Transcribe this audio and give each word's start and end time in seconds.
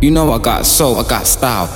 You 0.00 0.12
know 0.12 0.30
I 0.30 0.38
got 0.38 0.64
soul, 0.64 0.96
I 1.00 1.08
got 1.08 1.26
style. 1.26 1.66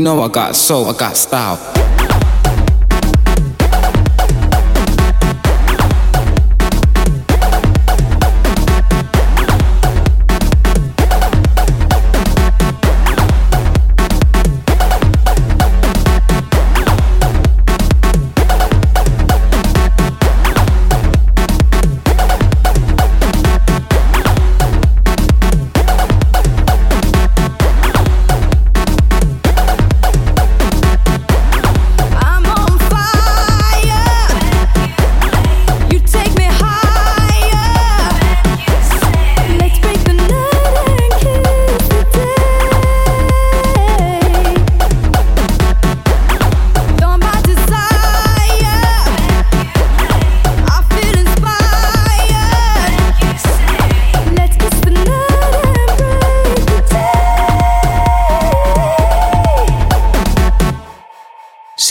Know 0.00 0.22
I 0.22 0.28
got 0.28 0.56
soul, 0.56 0.86
I 0.86 0.96
got 0.96 1.16
style. 1.16 1.83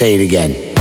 Say 0.04 0.16
it 0.16 0.22
again. 0.22 0.73